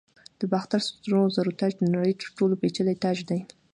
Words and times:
د 0.39 0.41
باختر 0.53 0.79
سرو 0.87 1.21
زرو 1.35 1.51
تاج 1.59 1.71
د 1.77 1.83
نړۍ 1.95 2.13
تر 2.21 2.27
ټولو 2.37 2.59
پیچلی 2.61 2.95
تاج 3.03 3.17
دی 3.29 3.39